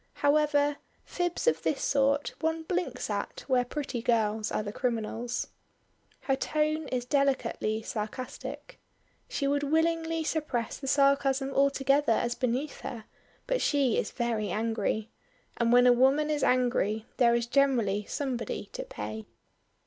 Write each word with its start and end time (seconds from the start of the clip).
However, 0.15 0.77
fibs 1.05 1.45
of 1.45 1.61
this 1.61 1.79
sort 1.83 2.33
one 2.39 2.63
blinks 2.63 3.07
at 3.07 3.41
where 3.45 3.63
pretty 3.63 4.01
girls 4.01 4.51
are 4.51 4.63
the 4.63 4.73
criminals. 4.73 5.49
Her 6.21 6.35
tone 6.35 6.87
is 6.87 7.05
delicately 7.05 7.83
sarcastic. 7.83 8.79
She 9.29 9.45
would 9.47 9.61
willingly 9.61 10.23
suppress 10.23 10.77
the 10.79 10.87
sarcasm 10.87 11.53
altogether 11.53 12.13
as 12.13 12.33
beneath 12.33 12.79
her, 12.81 13.05
but 13.45 13.61
she 13.61 13.95
is 13.99 14.09
very 14.09 14.49
angry; 14.49 15.11
and 15.57 15.71
when 15.71 15.85
a 15.85 15.93
woman 15.93 16.31
is 16.31 16.43
angry 16.43 17.05
there 17.17 17.35
is 17.35 17.45
generally 17.45 18.03
somebody 18.05 18.69
to 18.73 18.83
pay. 18.83 19.27